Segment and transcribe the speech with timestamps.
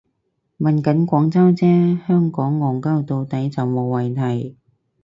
[0.57, 4.57] 問緊廣州啫，香港戇 𨳊 到底就無謂提